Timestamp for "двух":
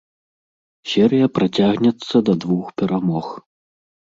2.47-2.65